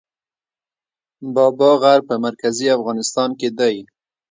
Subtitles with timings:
[1.33, 3.75] بابا غر په مرکزي افغانستان کې دی